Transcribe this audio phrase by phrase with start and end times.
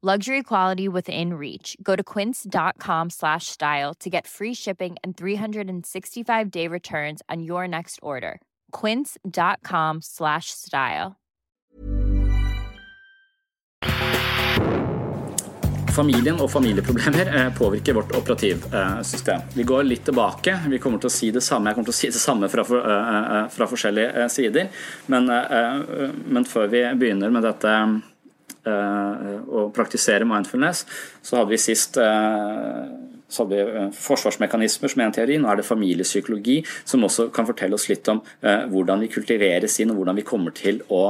[0.00, 1.76] Luxury quality within reach.
[1.82, 7.66] Go to quince.com slash style to get free shipping and 365 day returns on your
[7.66, 8.40] next order.
[8.70, 11.16] Quince.com slash style.
[15.96, 19.40] Familien og familieproblemer eh, påvirker vårt operativsystem.
[19.54, 20.60] Vi går litt tilbake.
[20.68, 21.72] Vi kommer til å si det samme.
[21.72, 24.70] Jeg kommer til å si det samme fra, eh, fra forskjellige sider.
[25.06, 27.74] Men, men, før vi begynner med dette
[28.66, 30.84] å praktisere mindfulness,
[31.22, 31.98] så hadde vi sist
[33.28, 35.38] så hadde vi forsvarsmekanismer som er en teori.
[35.40, 39.92] Nå er det familiepsykologi, som også kan fortelle oss litt om hvordan vi kultiveres inn,
[39.92, 41.02] og hvordan vi kommer til å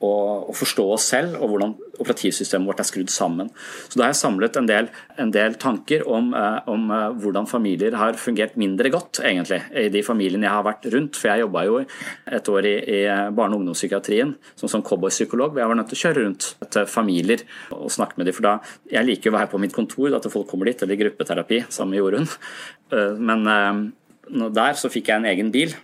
[0.00, 3.50] å, forstå oss selv og hvordan operativsystemet vårt er skrudd sammen.
[3.88, 4.88] Så Da har jeg samlet en del,
[5.20, 9.88] en del tanker om, eh, om, eh, hvordan familier har fungert mindre godt egentlig, i
[9.88, 11.16] de familiene jeg har vært rundt.
[11.16, 15.56] For jeg jobba jo et år i, i barne- og ungdomspsykiatrien som, som cowboypsykolog.
[15.56, 18.34] Jeg var nødt til å kjøre rundt til familier og snakke med dem.
[18.34, 20.94] For da, jeg liker jo å være på mitt kontor, at folk kommer dit, eller
[20.94, 22.28] i gruppeterapi sammen med Jorunn.
[22.92, 25.74] Eh, men eh, der så fikk jeg en egen bil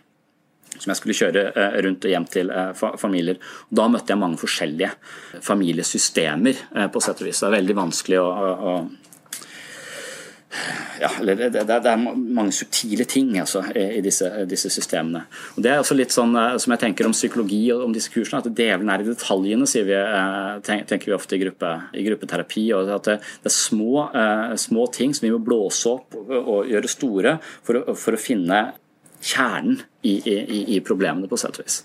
[0.76, 2.52] som jeg skulle kjøre eh, rundt og hjem til
[3.00, 3.40] familier.
[3.70, 4.92] Da møtte jeg mange forskjellige
[5.44, 6.54] familiesystemer,
[6.92, 7.40] på sett og vis.
[7.40, 8.28] Det er veldig vanskelig å,
[8.70, 8.72] å
[11.00, 15.24] ja, det, det, det, er mange subtile ting altså, i disse, disse, systemene.
[15.56, 18.42] Og Det er også litt sånn som jeg tenker om psykologi og om disse kursene,
[18.42, 19.98] at djevelen er i detaljene, vi,
[20.66, 22.66] tenker vi ofte i, gruppe, i gruppeterapi.
[22.76, 23.18] og At det,
[23.50, 24.08] er små,
[24.60, 28.60] små, ting som vi må blåse opp og gjøre store for å, for å finne
[29.20, 31.80] kjernen i, i, i, problemene, på sett og vis.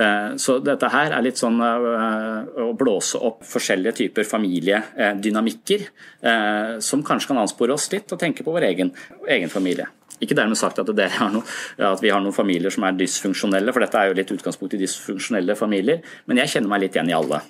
[0.00, 5.84] Eh, så dette her er litt sånn eh, å blåse opp forskjellige typer familiedynamikker,
[6.28, 8.92] eh, som kanskje kan anspore oss litt og tenke på vår egen,
[9.30, 9.88] egen familie.
[10.22, 14.00] Ikke dermed sagt at, noe, at, vi har noen familier som er dysfunksjonelle, for dette
[14.00, 17.40] er jo litt utgangspunkt i dysfunksjonelle familier, men jeg kjenner meg litt igjen i alle,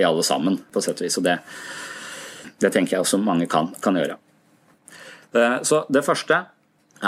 [0.00, 1.20] i alle sammen, på sett og vis.
[1.20, 1.36] Og det,
[2.60, 4.18] det tenker jeg også mange kan, kan gjøre.
[5.62, 6.40] Så det første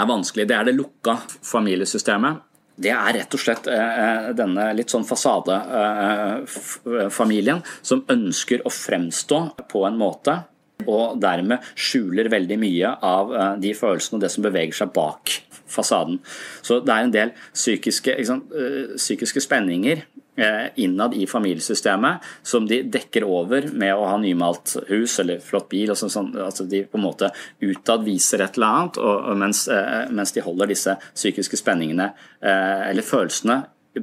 [0.01, 1.13] er vanskelig, det er det lukka
[1.45, 2.33] familiesystemet.
[2.73, 8.69] Det er rett og slett eh, eh, denne litt sånn fasadefamilien eh, som ønsker å
[8.73, 10.43] fremstå på en måte
[10.83, 16.19] og dermed skjuler veldig mye av de følelsene og det som beveger seg bak fasaden.
[16.61, 18.51] Så det er en del psykiske, sant,
[18.97, 20.03] psykiske spenninger
[20.35, 25.67] Eh, innad i familiesystemet som de dekker over med å ha nymalt hus eller flott
[25.69, 25.91] bil.
[25.91, 27.29] og sånn, altså De på en måte
[27.61, 32.89] utad viser et eller annet, og, mens, eh, mens, de holder disse psykiske spenningene eh,
[32.89, 33.59] eller følelsene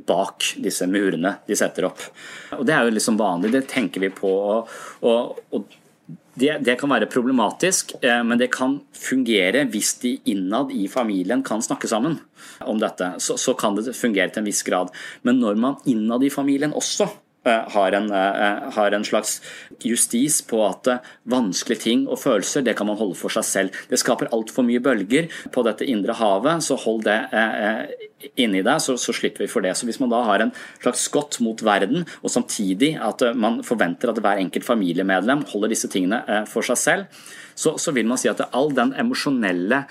[0.07, 1.99] bak disse murene de setter opp.
[2.61, 4.31] Og Det er jo liksom vanlig, det tenker vi på.
[4.31, 4.69] og,
[5.03, 5.65] og, og
[6.35, 11.43] det, det, kan være problematisk, eh, men det kan fungere hvis de innad i familien
[11.47, 12.19] kan snakke sammen
[12.61, 13.15] om dette.
[13.19, 14.93] Så, så kan det fungere til en viss grad.
[15.27, 17.09] Men når man innad i familien også
[17.49, 19.41] har en, eh, har en, slags
[19.81, 23.79] justis på at eh, vanskelige ting og følelser det kan man holde for seg selv.
[23.89, 27.19] Det skaper altfor mye bølger på dette indre havet, så hold det
[28.37, 29.73] inni deg, så, så, slipper vi for det.
[29.77, 30.53] Så Hvis man da har en
[30.83, 35.89] slags skott mot verden, og samtidig at man forventer at hver enkelt familiemedlem holder disse
[35.89, 37.23] tingene for seg selv,
[37.57, 39.87] så, så vil man si at all den emosjonelle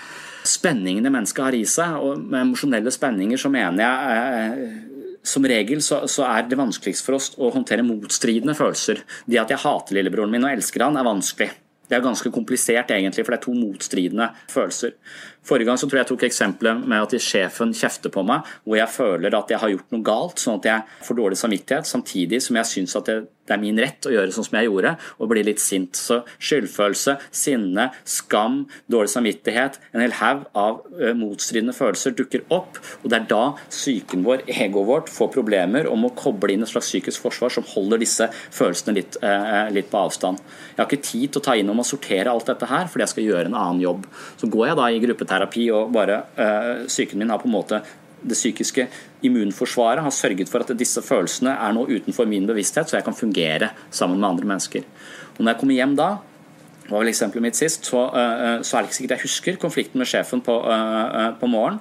[0.46, 4.89] spenningene mennesket har i seg, og med emosjonelle spenninger så mener jeg
[5.24, 9.04] som regel så, så, er det vanskeligst for oss å håndtere motstridende følelser.
[9.28, 11.50] Det at jeg hater lillebroren min og elsker han, er vanskelig.
[11.90, 14.94] Det er ganske komplisert, egentlig, for det er to motstridende følelser.
[15.48, 18.78] Forrige gang så tror jeg jeg tok eksempelet med at sjefen kjefter på meg, hvor
[18.78, 22.42] jeg føler at jeg har gjort noe galt, sånn at jeg får dårlig samvittighet, samtidig
[22.44, 23.20] som jeg syns at det,
[23.50, 25.98] er min rett å gjøre sånn som jeg gjorde, og bli litt sint.
[25.98, 28.60] Så skyldfølelse, sinne, skam,
[28.94, 33.42] dårlig samvittighet, en hel haug av uh, motstridende følelser dukker opp, og det er da
[33.72, 37.66] psyken vår, egoet vårt, får problemer om å koble inn et slags psykisk forsvar som
[37.72, 40.44] holder disse følelsene litt, eh, litt på avstand.
[40.76, 43.08] Jeg har ikke tid til å ta inn om å sortere alt dette her, fordi
[43.08, 44.06] jeg skal gjøre en annen jobb.
[44.38, 47.56] Så går jeg da i gruppeterapi terapi og bare uh, Psyken min har på en
[47.56, 47.82] måte
[48.20, 48.84] det psykiske
[49.24, 53.16] immunforsvaret har sørget for at disse følelsene er nå utenfor min bevissthet, så jeg kan
[53.16, 54.84] fungere sammen med andre mennesker.
[55.38, 56.10] Og når jeg kommer hjem da,
[56.90, 60.04] var vel eksempelet mitt sist, så, uh, så er det ikke sikkert jeg husker konflikten
[60.04, 60.60] med sjefen på,
[61.40, 61.80] på morgenen,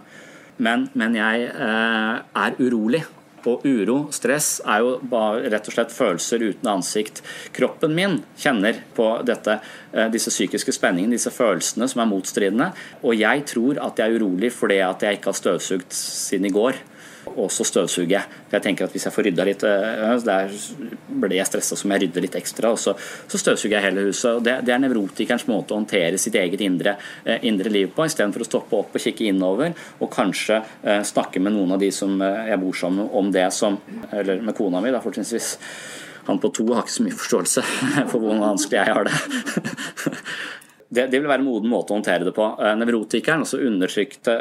[0.59, 3.05] men, men jeg er urolig
[3.47, 7.23] og uro, stress, er jo bare rett og slett følelser uten ansikt.
[7.54, 9.61] Kroppen min kjenner på dette,
[9.92, 12.73] eh, disse psykiske spenningene, disse følelsene som er motstridende.
[13.02, 16.54] Og jeg tror at jeg er urolig fordi at jeg ikke har støvsugd siden i
[16.54, 16.75] går
[17.38, 18.61] og så støvsuger jeg.
[18.62, 20.52] Tenker at Hvis jeg får rydda litt, eh, der
[21.09, 24.30] blir jeg stressa som jeg rydder litt ekstra, og så, så støvsuger jeg hele huset.
[24.35, 28.07] og Det, det er nevrotikerens måte å håndtere sitt eget indre, eh, indre liv på,
[28.09, 31.90] istedenfor å stoppe opp og kikke innover, og kanskje eh, snakke med noen av de
[31.95, 33.76] som jeg bor sammen med om det som
[34.12, 35.49] Eller med kona mi, da fortrinnsvis.
[36.26, 37.62] Han på to har ikke så mye forståelse
[38.11, 39.16] for hvor vanskelig jeg har det.
[40.97, 41.04] det.
[41.12, 42.49] det, vil være en moden måte å håndtere det på.
[42.80, 44.35] Nevrotikeren, altså undertrykte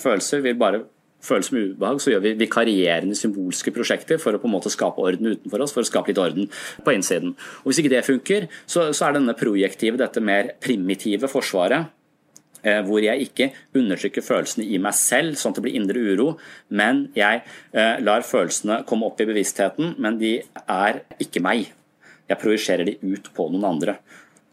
[0.00, 0.82] følelser, vil bare
[1.24, 5.02] føles med ubehag, så gjør vi vikarierende symbolske prosjekter for å på en måte skape
[5.02, 6.50] orden utenfor oss, for å skape litt orden
[6.84, 7.34] på innsiden.
[7.62, 11.90] Og Hvis ikke det funker, så, så er denne projektive, dette mer primitive forsvaret,
[12.62, 16.30] eh, hvor jeg ikke undertrykker følelsene i meg selv, sånn at det blir indre uro,
[16.68, 21.70] men jeg eh, lar følelsene komme opp i bevisstheten, men de er ikke meg.
[22.30, 23.98] Jeg projiserer de ut på noen andre.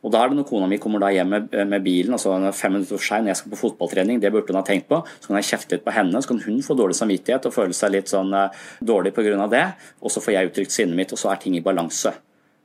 [0.05, 2.75] Og da er det når kona mi kommer da hjem med, med bilen, altså fem
[2.75, 5.31] minutter for seg når jeg skal på fotballtrening, det burde hun ha tenkt på, så
[5.31, 7.95] kan jeg kjefte litt på henne, så kan hun få dårlig samvittighet og føle seg
[7.95, 9.49] litt sånn uh, dårlig pga.
[9.51, 9.65] det,
[9.99, 12.13] og så får jeg uttrykt sinnet mitt, og så er ting i balanse.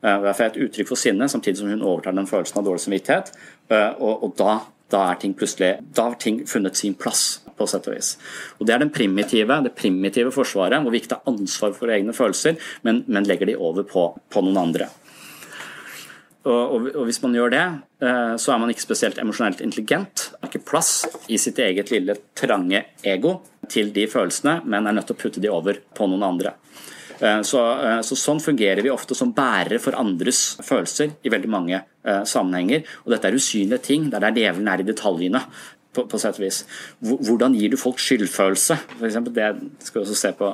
[0.05, 2.85] Uh, jeg får et uttrykk for sinne samtidig som hun overtar den følelsen av dårlig
[2.85, 3.33] samvittighet,
[3.73, 4.59] uh, og, og da,
[4.93, 8.15] da, er ting plutselig Da har ting funnet sin plass, på sett og vis.
[8.61, 12.13] Og Det er den primitive, det primitive forsvaret, hvor vi ikke tar ansvar for egne
[12.17, 14.93] følelser, men, men legger de over på, på noen andre.
[16.43, 17.65] Og, og, hvis man gjør det,
[18.03, 20.25] eh, så er man ikke spesielt emosjonelt intelligent.
[20.41, 23.37] Har ikke plass i sitt eget lille trange ego
[23.71, 26.57] til de følelsene, men er nødt til å putte de over på noen andre.
[27.21, 31.51] Eh, så, eh, så Sånn fungerer vi ofte som bærere for andres følelser i veldig
[31.51, 32.83] mange sammenhenger.
[33.05, 35.45] Og dette er usynlige ting, der det er djevelen er i detaljene.
[35.93, 36.65] På, på sett og vis.
[37.05, 38.79] Hvordan gir du folk skyldfølelse?
[38.97, 40.49] For eksempel, det skal vi også se på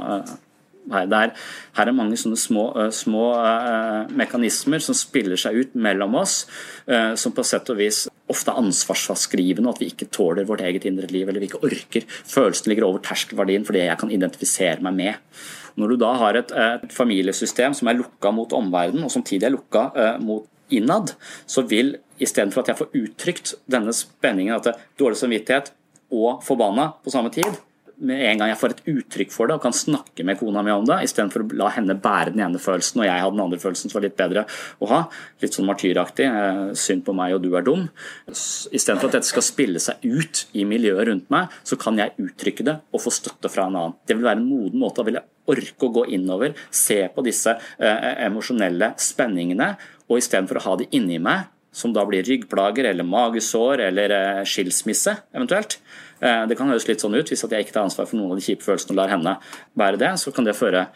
[0.92, 1.08] her.
[1.08, 1.34] Er,
[1.78, 6.42] her er mange sånne små, uh, små uh, mekanismer som spiller seg ut mellom oss,
[6.90, 10.84] uh, som på sett og vis ofte er ansvarsfraskrivende, at vi ikke tåler vårt eget
[10.88, 12.04] indre liv, eller vi ikke orker.
[12.28, 15.40] Følelsen ligger over terskelverdien for det jeg kan identifisere meg med.
[15.78, 19.54] Når du da har et, et familiesystem som er lukka mot omverdenen, og samtidig er
[19.54, 19.86] lukka
[20.20, 21.14] mot innad,
[21.48, 25.72] så vil istedenfor at jeg får uttrykt denne spenningen, at det er dårlig samvittighet
[26.12, 27.58] og forbanna på samme tid,
[27.98, 30.72] med en gang jeg får et uttrykk for det og kan snakke med kona mi
[30.74, 33.58] om det, istedenfor å la henne bære den ene følelsen og jeg har den andre
[33.62, 34.44] følelsen som var litt bedre
[34.78, 35.00] å ha,
[35.42, 37.88] litt sånn martyraktig, eh, synd på meg og du er dum.
[38.28, 42.66] Istedenfor at dette skal spille seg ut i miljøet rundt meg, så kan jeg uttrykke
[42.68, 43.98] det og få støtte fra en annen.
[44.06, 44.98] Det vil være en moden måte.
[44.98, 49.72] Da vil jeg orke å gå innover, se på disse eh, emosjonelle spenningene,
[50.08, 54.44] og istedenfor å ha det inni meg, som da blir ryggplager eller magesår eller eh,
[54.48, 55.78] skilsmisse eventuelt,
[56.20, 58.42] det kan høres litt sånn ut hvis jeg ikke tar ansvar for noen av de
[58.42, 59.36] kjipe følelsene og lar henne
[59.78, 60.12] bære det.
[60.18, 60.88] Så kan det føre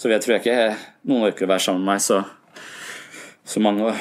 [0.00, 0.76] Så jeg tror jeg ikke
[1.06, 2.22] noen orker å være sammen med meg så,
[3.44, 3.92] så mange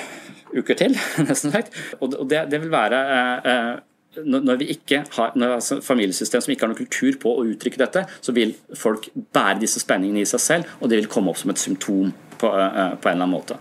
[0.56, 0.96] uker til,
[1.28, 1.76] nesten sagt.
[2.00, 3.88] Og det, det vil være eh, eh
[4.26, 7.80] når vi ikke har når altså familiesystem som ikke har noen kultur på å uttrykke
[7.80, 11.40] dette, så vil folk bære disse spenningene i seg selv, og det vil komme opp
[11.40, 13.56] som et symptom på, på en eller annen måte.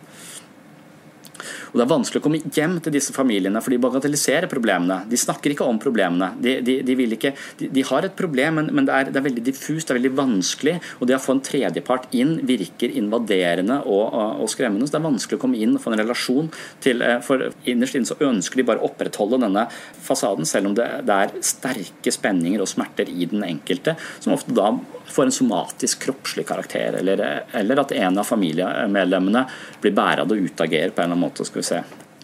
[1.70, 5.00] Og Det er vanskelig å komme hjem til disse familiene, for de bagatelliserer problemene.
[5.10, 6.32] De snakker ikke om problemene.
[6.42, 9.44] De, de, de, ikke, de har et problem, men, men det, er, det, er, veldig
[9.46, 10.76] diffust, det er veldig vanskelig.
[10.98, 14.88] Og det å få en tredjepart inn virker invaderende og, og, og, skremmende.
[14.88, 16.50] Så det er vanskelig å komme inn og få en relasjon
[16.82, 19.66] til eh, For innerst inne så ønsker de bare å opprettholde denne
[20.02, 24.54] fasaden, selv om det, det er sterke spenninger og smerter i den enkelte, som ofte
[24.56, 24.72] da
[25.10, 29.44] får en somatisk, kroppslig karakter, eller, eller at en av familiemedlemmene
[29.82, 31.46] blir bærad og utagerer på en eller annen måte.
[31.46, 31.82] skal vi se.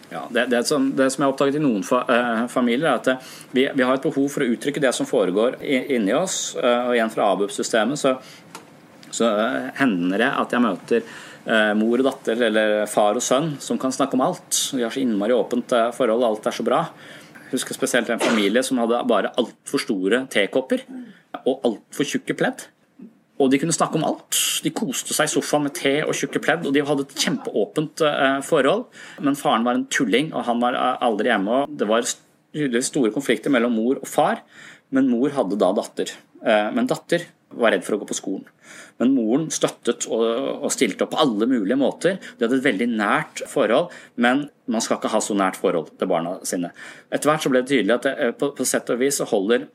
[0.09, 2.99] Ja, det, det, som, det, som, jeg har oppdaget i noen fa, eh, familier, er
[3.01, 3.15] at det,
[3.51, 6.55] vi, vi, har et behov for å uttrykke det som foregår inni oss.
[6.55, 8.13] Uh, og igjen fra ABUP-systemet så,
[9.11, 11.09] så uh, hender det at jeg møter
[11.79, 14.57] mor og datter eller far og sønn som kan snakke om alt.
[14.75, 16.81] De har så innmari åpent forhold, alt er så bra.
[17.45, 20.83] Jeg husker spesielt en familie som hadde bare altfor store tekopper
[21.45, 22.65] og altfor tjukke pledd.
[23.37, 24.39] Og de kunne snakke om alt.
[24.65, 28.03] De koste seg i sofaen med te og tjukke pledd, og de hadde et kjempeåpent
[28.05, 28.87] uh, forhold.
[29.23, 31.63] Men faren var en tulling, og han var uh, aldri hjemme.
[31.63, 32.07] og Det var
[32.87, 34.41] store konflikter mellom mor og far,
[34.95, 36.15] men mor hadde da datter.
[36.41, 37.27] Uh, men datter
[37.57, 38.47] var redd for å gå på skolen.
[38.99, 42.17] Men moren støttet og stilte opp på alle mulige måter.
[42.35, 46.09] De hadde et veldig nært forhold, men man skal ikke ha så nært forhold til
[46.11, 46.73] barna sine.
[47.07, 49.69] Etter hvert så ble det tydelig at det, på, på sett og vis så holder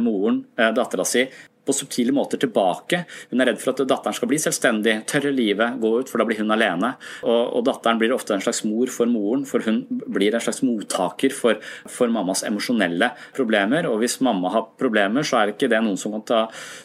[0.00, 1.26] moren dattera si
[1.66, 3.02] på subtile måter tilbake.
[3.30, 6.26] Hun er redd for at datteren skal bli selvstendig, tørre livet, gå ut, for da
[6.28, 6.94] blir hun alene.
[7.24, 10.62] Og, og datteren blir ofte en slags mor for moren, for hun blir en slags
[10.66, 13.88] mottaker for, for mammas emosjonelle problemer.
[13.90, 16.40] Og hvis mamma har problemer, så er ikke det noen som kan ta,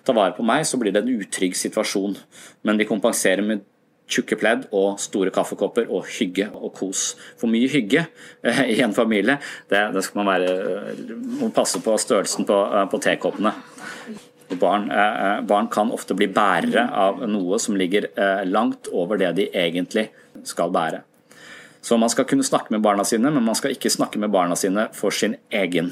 [0.05, 2.20] ta vare på meg, så blir det en utrygg situasjon.
[2.67, 3.63] Men de kompenserer med
[4.12, 7.15] tjukke pledd og store kaffekopper og hygge og kos.
[7.39, 8.05] For mye hygge
[8.46, 9.39] eh, i en familie,
[9.72, 10.96] det, det skal man være,
[11.41, 13.55] må passe på størrelsen på, eh, på tekoppene.
[14.49, 19.17] Barn, eh, eh, barn, kan ofte bli bærere av noe som ligger eh, langt over
[19.17, 20.09] det de egentlig
[20.45, 21.01] skal bære.
[21.81, 24.55] Så man skal kunne snakke med barna sine, men man skal ikke snakke med barna
[24.57, 25.91] sine for sin egen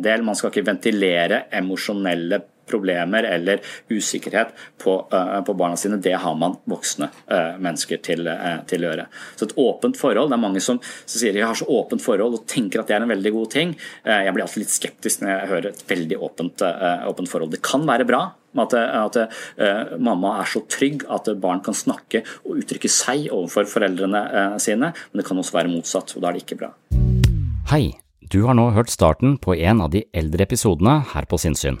[0.00, 0.22] del.
[0.24, 2.38] Man skal ikke ventilere emosjonelle
[2.68, 7.10] problemer eller usikkerhet på, på barna sine, det har man voksne
[7.58, 8.28] mennesker til,
[8.68, 9.06] til, å gjøre.
[9.36, 12.38] Så et åpent forhold, det er mange som, som sier jeg har så åpent forhold
[12.38, 13.74] og tenker at det er en veldig god ting.
[14.04, 16.66] Jeg blir alltid litt skeptisk når jeg hører et veldig åpent,
[17.10, 17.54] åpent forhold.
[17.56, 18.22] Det kan være bra,
[18.56, 23.68] at, at uh, mamma er så trygg at barn kan snakke og uttrykke seg overfor
[23.70, 26.72] foreldrene uh, sine, men det kan også være motsatt, og da er det ikke bra.
[27.68, 27.98] Hei,
[28.32, 31.80] du har nå hørt starten på en av de eldre episodene her på Sinnsyn.